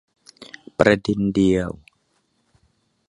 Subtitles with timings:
[0.79, 1.71] ประเด็นเดียว